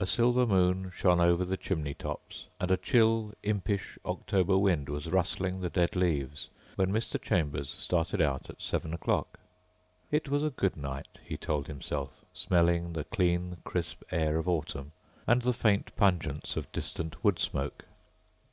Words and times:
A 0.00 0.06
silver 0.06 0.44
moon 0.44 0.90
shone 0.92 1.20
over 1.20 1.44
the 1.44 1.56
chimney 1.56 1.94
tops 1.94 2.46
and 2.58 2.68
a 2.68 2.76
chill, 2.76 3.32
impish 3.44 3.96
October 4.04 4.58
wind 4.58 4.88
was 4.88 5.06
rustling 5.06 5.60
the 5.60 5.70
dead 5.70 5.94
leaves 5.94 6.48
when 6.74 6.90
Mr. 6.90 7.22
Chambers 7.22 7.70
started 7.78 8.20
out 8.20 8.50
at 8.50 8.60
seven 8.60 8.92
o'clock. 8.92 9.38
It 10.10 10.28
was 10.28 10.42
a 10.42 10.50
good 10.50 10.76
night, 10.76 11.20
he 11.24 11.36
told 11.36 11.68
himself, 11.68 12.24
smelling 12.32 12.92
the 12.92 13.04
clean, 13.04 13.58
crisp 13.62 14.02
air 14.10 14.36
of 14.36 14.48
autumn 14.48 14.90
and 15.28 15.42
the 15.42 15.52
faint 15.52 15.94
pungence 15.94 16.56
of 16.56 16.72
distant 16.72 17.22
wood 17.22 17.38
smoke. 17.38 17.84